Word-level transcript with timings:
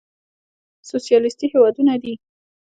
سوسيالېسټي 0.89 1.47
هېوادونه 1.53 1.93
دي. 2.03 2.13